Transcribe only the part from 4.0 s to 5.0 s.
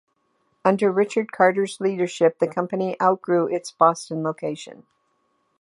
location.